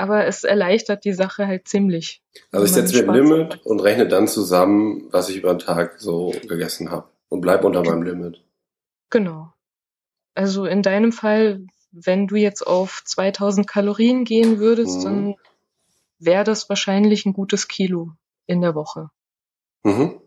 [0.00, 2.22] Aber es erleichtert die Sache halt ziemlich.
[2.52, 3.66] Also ich setze mir ein Limit hat.
[3.66, 7.84] und rechne dann zusammen, was ich über den Tag so gegessen habe und bleib unter
[7.84, 8.42] meinem Limit.
[9.10, 9.52] Genau.
[10.34, 15.04] Also in deinem Fall, wenn du jetzt auf 2000 Kalorien gehen würdest, mhm.
[15.04, 15.34] dann
[16.18, 18.12] wäre das wahrscheinlich ein gutes Kilo
[18.46, 19.10] in der Woche.
[19.82, 20.18] Mhm.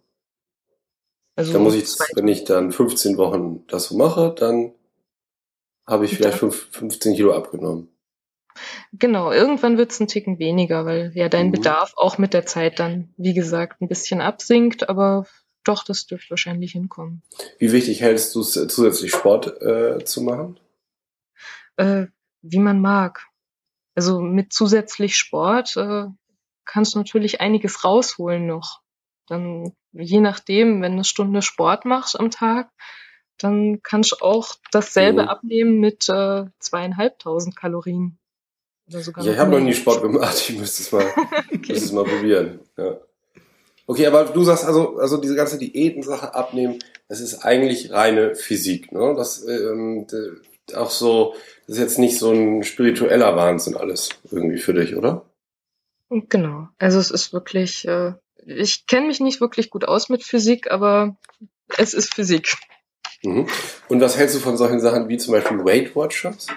[1.35, 4.75] Also dann muss ich, wenn ich dann 15 Wochen das so mache, dann
[5.87, 7.92] habe ich vielleicht 5, 15 Kilo abgenommen.
[8.93, 11.53] Genau, irgendwann wird es ein Ticken weniger, weil ja dein mhm.
[11.53, 15.25] Bedarf auch mit der Zeit dann, wie gesagt, ein bisschen absinkt, aber
[15.63, 17.23] doch, das dürfte wahrscheinlich hinkommen.
[17.57, 20.59] Wie wichtig hältst du es, zusätzlich Sport äh, zu machen?
[21.77, 22.07] Äh,
[22.41, 23.25] wie man mag.
[23.95, 26.05] Also mit zusätzlich Sport äh,
[26.65, 28.81] kannst du natürlich einiges rausholen noch.
[29.27, 32.69] Dann, je nachdem, wenn du eine Stunde Sport machst am Tag,
[33.37, 35.29] dann kannst du auch dasselbe mhm.
[35.29, 38.19] abnehmen mit äh, zweieinhalbtausend Kalorien.
[38.89, 41.05] Oder sogar ja, ich habe noch nie Sport gemacht, ich müsste es mal,
[41.47, 41.57] okay.
[41.73, 42.59] müsste es mal probieren.
[42.77, 42.97] Ja.
[43.85, 48.91] Okay, aber du sagst also, also diese ganze Diätensache abnehmen, das ist eigentlich reine Physik,
[48.91, 49.13] ne?
[49.15, 50.07] Das ähm,
[50.73, 51.35] auch so,
[51.67, 55.25] das ist jetzt nicht so ein spiritueller Wahnsinn alles irgendwie für dich, oder?
[56.09, 56.69] Genau.
[56.77, 58.13] Also es ist wirklich, äh,
[58.45, 61.17] ich kenne mich nicht wirklich gut aus mit Physik, aber
[61.77, 62.55] es ist Physik.
[63.23, 63.47] Mhm.
[63.89, 66.47] Und was hältst du von solchen Sachen wie zum Beispiel Weight Watchers?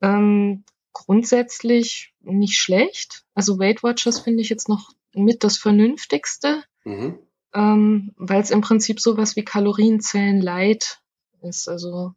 [0.00, 3.24] Ähm, grundsätzlich nicht schlecht.
[3.34, 7.18] Also Weight Watchers finde ich jetzt noch mit das Vernünftigste, mhm.
[7.54, 11.00] ähm, weil es im Prinzip sowas wie Kalorienzellen Light
[11.42, 11.68] ist.
[11.68, 12.14] Also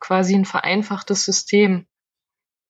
[0.00, 1.86] quasi ein vereinfachtes System.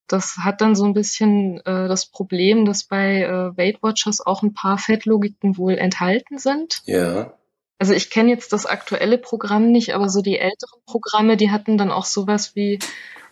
[0.08, 4.42] Das hat dann so ein bisschen äh, das Problem, dass bei äh, Weight Watchers auch
[4.42, 6.82] ein paar Fettlogiken wohl enthalten sind.
[6.84, 7.36] Ja.
[7.78, 11.76] Also ich kenne jetzt das aktuelle Programm nicht, aber so die älteren Programme, die hatten
[11.76, 12.78] dann auch sowas wie,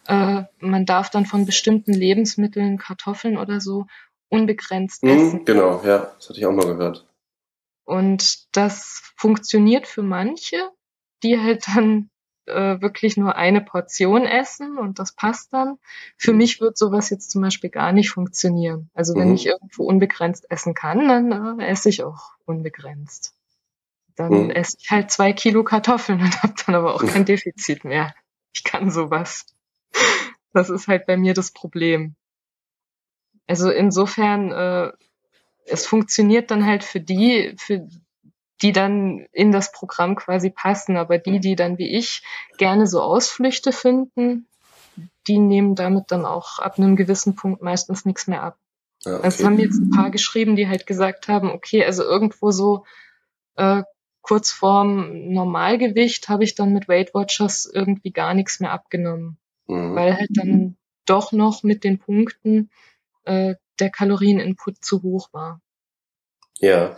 [0.07, 3.87] äh, man darf dann von bestimmten Lebensmitteln, Kartoffeln oder so,
[4.29, 5.45] unbegrenzt mhm, essen.
[5.45, 7.07] Genau, ja, das hatte ich auch mal gehört.
[7.85, 10.57] Und das funktioniert für manche,
[11.23, 12.11] die halt dann
[12.47, 15.79] äh, wirklich nur eine Portion essen und das passt dann.
[16.17, 16.38] Für mhm.
[16.38, 18.90] mich wird sowas jetzt zum Beispiel gar nicht funktionieren.
[18.95, 19.35] Also wenn mhm.
[19.35, 23.35] ich irgendwo unbegrenzt essen kann, dann äh, esse ich auch unbegrenzt.
[24.17, 24.51] Dann mhm.
[24.51, 28.14] esse ich halt zwei Kilo Kartoffeln und habe dann aber auch kein Defizit mehr.
[28.55, 29.47] Ich kann sowas.
[30.55, 32.14] Das ist halt bei mir das Problem.
[33.47, 34.93] Also insofern, äh,
[35.67, 37.87] es funktioniert dann halt für die, für
[38.62, 40.97] die dann in das Programm quasi passen.
[40.97, 42.23] Aber die, die dann wie ich
[42.57, 44.47] gerne so Ausflüchte finden,
[45.27, 48.59] die nehmen damit dann auch ab einem gewissen Punkt meistens nichts mehr ab.
[49.05, 49.25] Ja, okay.
[49.25, 52.85] Also haben jetzt ein paar geschrieben, die halt gesagt haben, okay, also irgendwo so
[53.57, 53.83] äh,
[54.23, 59.38] kurz vorm Normalgewicht habe ich dann mit Weight Watchers irgendwie gar nichts mehr abgenommen.
[59.66, 59.94] Mhm.
[59.94, 62.70] Weil halt dann doch noch mit den Punkten
[63.24, 65.61] äh, der Kalorieninput zu hoch war.
[66.59, 66.96] Ja.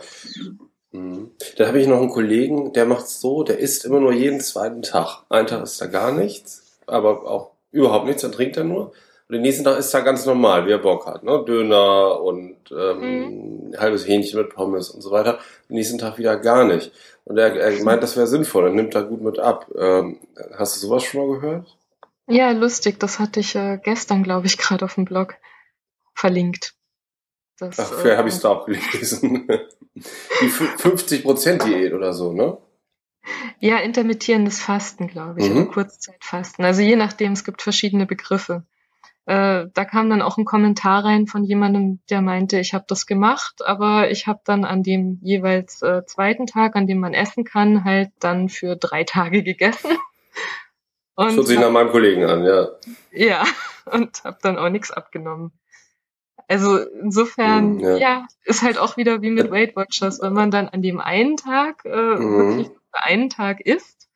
[0.91, 1.31] Mhm.
[1.57, 4.81] Dann habe ich noch einen Kollegen, der macht so, der isst immer nur jeden zweiten
[4.81, 5.23] Tag.
[5.29, 8.93] Ein Tag ist da gar nichts, aber auch überhaupt nichts, dann trinkt er nur.
[9.29, 11.23] Und den nächsten Tag ist er ganz normal, wie er Bock hat.
[11.23, 11.43] Ne?
[11.45, 13.77] Döner und ähm, mhm.
[13.77, 15.39] halbes Hähnchen mit Pommes und so weiter.
[15.67, 16.93] Den nächsten Tag wieder gar nicht.
[17.25, 19.69] Und er, er meint, das wäre sinnvoll, er nimmt da gut mit ab.
[19.77, 20.19] Ähm,
[20.55, 21.77] hast du sowas schon mal gehört?
[22.27, 22.99] Ja, lustig.
[22.99, 25.35] Das hatte ich äh, gestern, glaube ich, gerade auf dem Blog
[26.13, 26.75] verlinkt.
[27.59, 29.47] Das, Ach, vielleicht äh, habe ich es da auch gelesen.
[29.95, 32.57] Die 50%-Diät oder so, ne?
[33.59, 35.57] Ja, intermittierendes Fasten, glaube ich, mhm.
[35.57, 36.63] oder Kurzzeitfasten.
[36.63, 38.63] Also je nachdem, es gibt verschiedene Begriffe.
[39.25, 43.05] Äh, da kam dann auch ein Kommentar rein von jemandem, der meinte, ich habe das
[43.05, 47.43] gemacht, aber ich habe dann an dem jeweils äh, zweiten Tag, an dem man essen
[47.43, 49.97] kann, halt dann für drei Tage gegessen.
[51.17, 52.69] Und Schaut sich nach meinem Kollegen an, ja.
[53.11, 53.43] Ja,
[53.91, 55.51] und habe dann auch nichts abgenommen.
[56.47, 57.97] Also insofern, mhm, ja.
[57.97, 58.27] ja.
[58.45, 61.83] ist halt auch wieder wie mit Weight Watchers, wenn man dann an dem einen Tag
[61.85, 62.37] äh, mhm.
[62.37, 64.07] wirklich für einen Tag isst,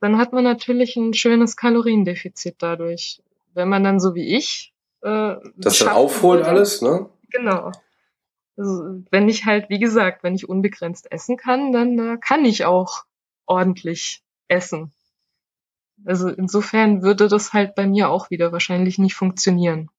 [0.00, 3.22] dann hat man natürlich ein schönes Kaloriendefizit dadurch.
[3.54, 7.08] Wenn man dann so wie ich äh, das dann aufholt alles, ne?
[7.30, 7.72] Genau.
[8.56, 12.66] Also, wenn ich halt, wie gesagt, wenn ich unbegrenzt essen kann, dann äh, kann ich
[12.66, 13.04] auch
[13.46, 14.92] ordentlich essen.
[16.04, 19.90] Also insofern würde das halt bei mir auch wieder wahrscheinlich nicht funktionieren.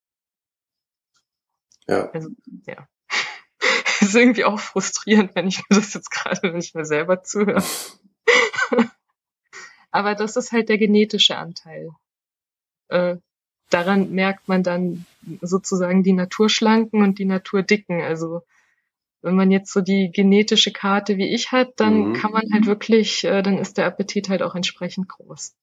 [1.88, 2.10] Ja.
[2.12, 2.30] Also,
[2.66, 2.88] ja.
[4.02, 7.64] ist irgendwie auch frustrierend, wenn ich mir das jetzt gerade, ich mir selber zuhöre.
[9.92, 11.92] Aber das ist halt der genetische Anteil.
[12.88, 13.18] Äh,
[13.70, 15.06] daran merkt man dann
[15.42, 18.02] sozusagen die Naturschlanken und die Naturdicken.
[18.02, 18.42] Also
[19.22, 22.14] wenn man jetzt so die genetische Karte wie ich hat, dann mhm.
[22.14, 25.56] kann man halt wirklich, äh, dann ist der Appetit halt auch entsprechend groß.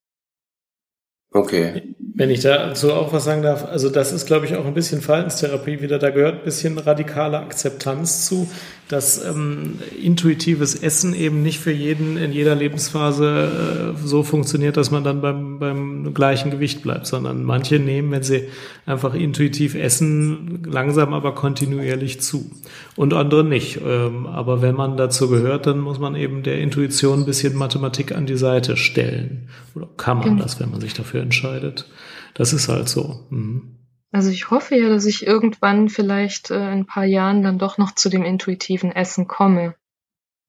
[1.33, 1.95] Okay.
[2.13, 5.01] Wenn ich dazu auch was sagen darf, also das ist, glaube ich, auch ein bisschen
[5.01, 5.97] Verhaltenstherapie wieder.
[5.97, 8.49] Da gehört ein bisschen radikale Akzeptanz zu,
[8.89, 14.91] dass ähm, intuitives Essen eben nicht für jeden in jeder Lebensphase äh, so funktioniert, dass
[14.91, 18.49] man dann beim, beim gleichen Gewicht bleibt, sondern manche nehmen, wenn sie
[18.85, 22.51] einfach intuitiv essen, langsam aber kontinuierlich zu
[22.97, 23.79] und andere nicht.
[23.85, 28.11] Ähm, aber wenn man dazu gehört, dann muss man eben der Intuition ein bisschen Mathematik
[28.13, 29.47] an die Seite stellen.
[29.75, 30.43] Oder kann man genau.
[30.43, 31.85] das, wenn man sich dafür entscheidet.
[32.33, 33.27] Das ist halt so.
[33.29, 33.77] Mhm.
[34.11, 37.77] Also ich hoffe ja, dass ich irgendwann vielleicht äh, in ein paar Jahren dann doch
[37.77, 39.75] noch zu dem intuitiven Essen komme.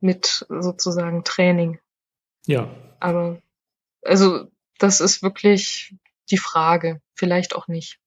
[0.00, 1.78] Mit sozusagen Training.
[2.46, 2.74] Ja.
[2.98, 3.40] Aber,
[4.02, 5.94] also, das ist wirklich
[6.28, 7.00] die Frage.
[7.14, 8.00] Vielleicht auch nicht.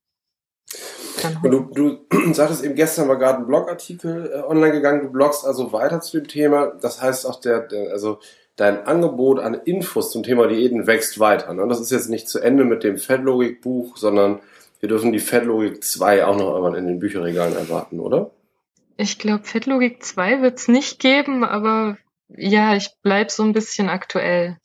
[1.44, 1.98] Du, du
[2.34, 6.20] sagtest eben gestern war gerade ein Blogartikel äh, online gegangen, du bloggst also weiter zu
[6.20, 6.74] dem Thema.
[6.82, 8.20] Das heißt auch der, der also
[8.56, 11.54] dein Angebot an Infos zum Thema Diäten wächst weiter.
[11.54, 11.68] Ne?
[11.68, 14.40] Das ist jetzt nicht zu Ende mit dem Fettlogik-Buch, sondern
[14.80, 18.32] wir dürfen die Fettlogik 2 auch noch irgendwann in den Bücherregalen erwarten, oder?
[18.98, 21.98] Ich glaube, Fettlogik 2 wird es nicht geben, aber
[22.30, 24.58] ja, ich bleib so ein bisschen aktuell.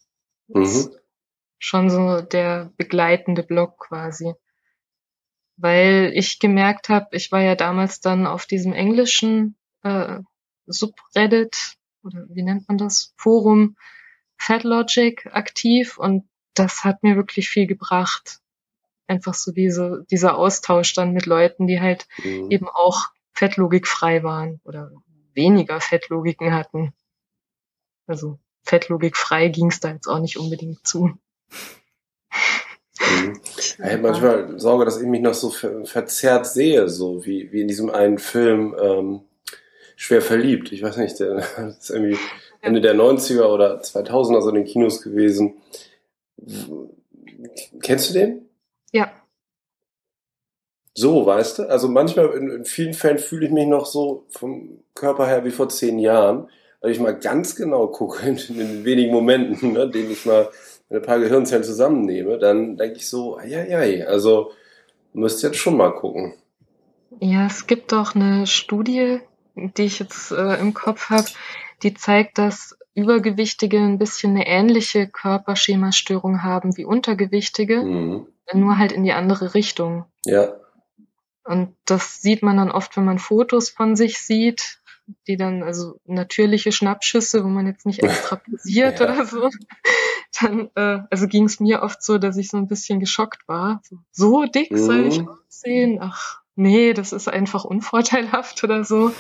[0.49, 0.91] Mhm.
[1.59, 4.35] Schon so der begleitende Blog quasi.
[5.63, 10.21] Weil ich gemerkt habe, ich war ja damals dann auf diesem englischen äh,
[10.67, 13.77] Subreddit oder wie nennt man das, Forum
[14.39, 18.41] FatLogic aktiv und das hat mir wirklich viel gebracht.
[19.07, 22.51] Einfach so diese, dieser Austausch dann mit Leuten, die halt mhm.
[22.51, 24.91] eben auch Fettlogik frei waren oder
[25.35, 26.93] weniger Fettlogiken hatten.
[28.07, 31.19] Also Fettlogik frei ging es da jetzt auch nicht unbedingt zu.
[33.11, 33.41] Mhm.
[33.45, 37.69] Ich habe manchmal Sorge, dass ich mich noch so verzerrt sehe, so wie, wie in
[37.69, 39.21] diesem einen Film ähm,
[39.97, 40.73] schwer verliebt.
[40.73, 42.19] Ich weiß nicht, der das ist irgendwie
[42.63, 45.55] Ende der 90er oder 2000er so in den Kinos gewesen.
[47.83, 48.49] Kennst du den?
[48.93, 49.13] Ja.
[50.95, 51.63] So, weißt du?
[51.65, 55.51] Also manchmal, in, in vielen Fällen fühle ich mich noch so vom Körper her wie
[55.51, 56.49] vor zehn Jahren,
[56.81, 60.49] weil ich mal ganz genau gucke, in, in den wenigen Momenten, ne, denen ich mal
[60.91, 64.53] ein paar Gehirnzellen zusammennehme, dann denke ich so, ja, ja, also
[65.13, 66.35] müsst jetzt schon mal gucken.
[67.21, 69.21] Ja, es gibt doch eine Studie,
[69.55, 71.29] die ich jetzt äh, im Kopf habe,
[71.83, 78.27] die zeigt, dass Übergewichtige ein bisschen eine ähnliche Körperschemastörung haben wie Untergewichtige, mhm.
[78.53, 80.07] nur halt in die andere Richtung.
[80.25, 80.55] Ja.
[81.45, 84.81] Und das sieht man dann oft, wenn man Fotos von sich sieht,
[85.27, 89.07] die dann, also natürliche Schnappschüsse, wo man jetzt nicht extra posiert ja.
[89.07, 89.49] oder so.
[90.39, 93.81] Dann, äh, also ging es mir oft so, dass ich so ein bisschen geschockt war.
[93.83, 94.79] So, so dick mhm.
[94.79, 95.99] soll ich aussehen?
[96.01, 99.13] Ach, nee, das ist einfach unvorteilhaft oder so.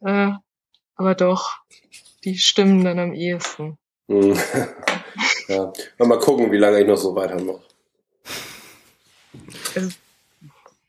[0.00, 0.32] Äh,
[0.96, 1.58] aber doch,
[2.24, 3.78] die stimmen dann am ehesten.
[4.08, 4.36] Hm.
[5.48, 5.72] ja.
[5.98, 7.62] Mal gucken, wie lange ich noch so weitermache.
[9.74, 9.90] Also,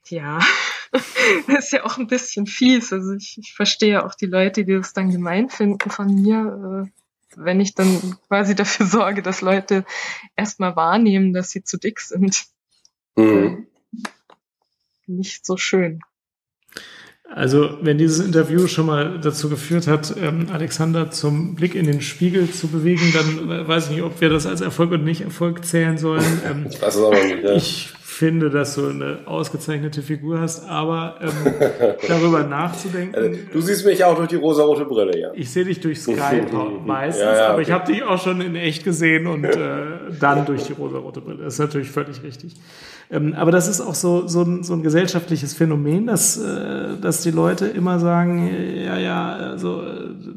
[0.07, 0.39] ja,
[0.91, 2.93] das ist ja auch ein bisschen fies.
[2.93, 7.04] Also ich, ich verstehe auch die Leute, die das dann gemein finden von mir, äh,
[7.37, 9.85] wenn ich dann quasi dafür sorge, dass Leute
[10.35, 12.45] erstmal wahrnehmen, dass sie zu dick sind.
[13.15, 13.67] Mhm.
[15.07, 16.01] Nicht so schön.
[17.27, 22.01] Also, wenn dieses Interview schon mal dazu geführt hat, ähm, Alexander zum Blick in den
[22.01, 25.65] Spiegel zu bewegen, dann weiß ich nicht, ob wir das als Erfolg oder nicht Erfolg
[25.65, 26.41] zählen sollen.
[26.45, 27.43] Ähm, ich weiß es aber nicht.
[27.43, 27.55] Ja.
[27.55, 31.53] Ich finde, dass du eine ausgezeichnete Figur hast, aber ähm,
[32.07, 33.15] darüber nachzudenken.
[33.15, 35.29] Also, du siehst mich auch durch die rosarote Brille, ja.
[35.33, 36.47] Ich sehe dich durch Skype
[36.85, 39.57] meistens, ja, ja, aber ich habe dich auch schon in echt gesehen und äh,
[40.19, 41.43] dann durch die rosarote Brille.
[41.43, 42.55] Das ist natürlich völlig richtig.
[43.11, 47.21] Ähm, aber das ist auch so, so, ein, so ein gesellschaftliches Phänomen, dass, äh, dass
[47.21, 48.49] die Leute immer sagen,
[48.83, 49.83] ja, ja, also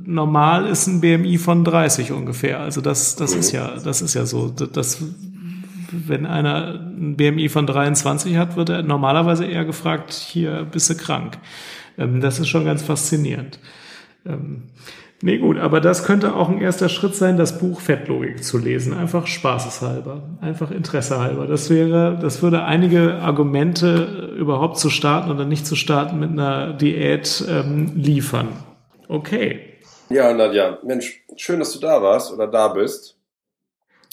[0.05, 2.61] normal ist ein BMI von 30 ungefähr.
[2.61, 3.41] Also das, das mhm.
[3.41, 4.49] ist ja, das ist ja so.
[4.49, 5.03] Das,
[5.91, 10.97] wenn einer ein BMI von 23 hat, wird er normalerweise eher gefragt, hier bist du
[10.97, 11.39] krank.
[11.97, 13.59] Ähm, das ist schon ganz faszinierend.
[14.27, 14.65] Ähm,
[15.21, 18.95] Nee, gut, aber das könnte auch ein erster Schritt sein, das Buch Fettlogik zu lesen.
[18.95, 21.49] Einfach spaßeshalber, einfach Interesse halber.
[21.49, 26.73] Das wäre, das würde einige Argumente überhaupt zu starten oder nicht zu starten mit einer
[26.73, 28.49] Diät ähm, liefern.
[29.09, 29.79] Okay.
[30.09, 33.19] Ja, Nadja, Mensch, schön, dass du da warst oder da bist.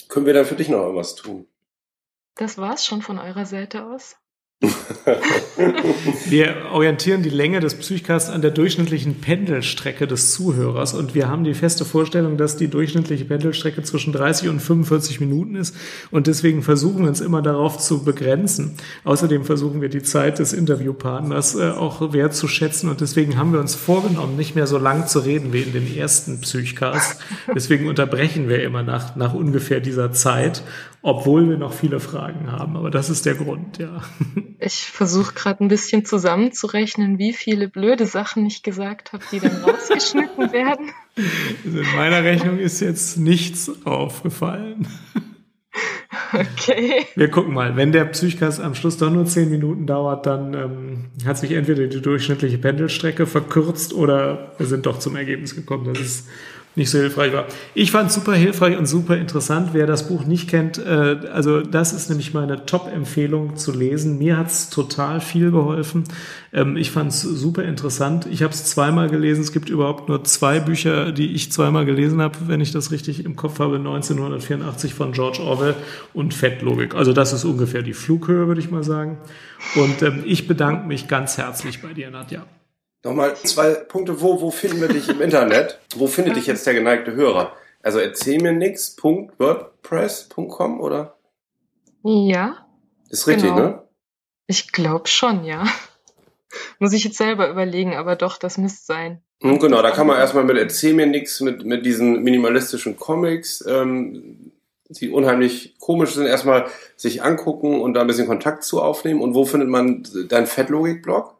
[0.08, 1.46] Können wir dann für dich noch irgendwas tun?
[2.36, 4.16] Das war's schon von eurer Seite aus.
[6.30, 11.44] wir orientieren die Länge des Psychcasts an der durchschnittlichen Pendelstrecke des Zuhörers und wir haben
[11.44, 15.76] die feste Vorstellung, dass die durchschnittliche Pendelstrecke zwischen 30 und 45 Minuten ist
[16.10, 18.78] und deswegen versuchen wir uns immer darauf zu begrenzen.
[19.04, 23.74] Außerdem versuchen wir die Zeit des Interviewpartners äh, auch wertzuschätzen und deswegen haben wir uns
[23.74, 27.18] vorgenommen, nicht mehr so lang zu reden wie in den ersten Psychcasts.
[27.54, 30.62] Deswegen unterbrechen wir immer nach, nach ungefähr dieser Zeit
[31.06, 32.76] obwohl wir noch viele Fragen haben.
[32.76, 34.02] Aber das ist der Grund, ja.
[34.58, 39.56] Ich versuche gerade ein bisschen zusammenzurechnen, wie viele blöde Sachen ich gesagt habe, die dann
[39.64, 40.90] rausgeschnitten werden.
[41.64, 44.88] Also in meiner Rechnung ist jetzt nichts aufgefallen.
[46.32, 47.06] Okay.
[47.14, 47.76] Wir gucken mal.
[47.76, 51.86] Wenn der Psychcast am Schluss doch nur zehn Minuten dauert, dann ähm, hat sich entweder
[51.86, 56.28] die durchschnittliche Pendelstrecke verkürzt oder wir sind doch zum Ergebnis gekommen, dass es
[56.76, 57.46] nicht so hilfreich war.
[57.74, 59.70] Ich fand es super hilfreich und super interessant.
[59.72, 64.18] Wer das Buch nicht kennt, äh, also das ist nämlich meine Top-Empfehlung zu lesen.
[64.18, 66.04] Mir hat es total viel geholfen.
[66.52, 68.26] Ähm, ich fand es super interessant.
[68.30, 69.40] Ich habe es zweimal gelesen.
[69.40, 73.24] Es gibt überhaupt nur zwei Bücher, die ich zweimal gelesen habe, wenn ich das richtig
[73.24, 73.76] im Kopf habe.
[73.76, 75.74] 1984 von George Orwell
[76.12, 76.94] und Fettlogik.
[76.94, 79.16] Also das ist ungefähr die Flughöhe, würde ich mal sagen.
[79.74, 82.46] Und ähm, ich bedanke mich ganz herzlich bei dir, Nadja.
[83.06, 84.20] Nochmal zwei Punkte.
[84.20, 85.78] Wo, wo finden wir dich im Internet?
[85.94, 87.52] Wo findet dich jetzt der geneigte Hörer?
[87.80, 91.16] Also erzähl mir nix.wordpress.com oder?
[92.02, 92.66] Ja.
[93.08, 93.60] Ist richtig, genau.
[93.60, 93.84] ne?
[94.48, 95.66] Ich glaube schon, ja.
[96.80, 99.22] Muss ich jetzt selber überlegen, aber doch, das müsste sein.
[99.40, 103.64] Hm, genau, da kann man erstmal mit Erzähl mir nix, mit, mit diesen minimalistischen Comics,
[103.68, 104.50] ähm,
[104.88, 109.20] die unheimlich komisch sind, erstmal sich angucken und da ein bisschen Kontakt zu aufnehmen.
[109.20, 111.35] Und wo findet man dein Fettlogik-Blog?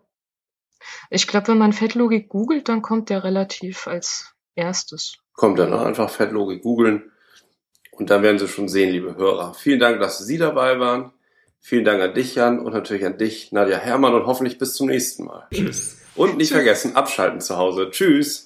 [1.11, 5.19] Ich glaube, wenn man Fettlogik googelt, dann kommt der relativ als erstes.
[5.35, 5.81] Kommt dann ne?
[5.81, 7.11] einfach Fettlogik googeln
[7.91, 9.55] und dann werden Sie schon sehen, liebe Hörer.
[9.55, 11.13] Vielen Dank, dass Sie dabei waren.
[11.61, 14.87] Vielen Dank an dich, Jan, und natürlich an dich, Nadja Hermann, und hoffentlich bis zum
[14.87, 15.47] nächsten Mal.
[15.53, 15.99] Tschüss.
[16.15, 16.57] Und nicht Tschüss.
[16.57, 17.91] vergessen, abschalten zu Hause.
[17.91, 18.45] Tschüss.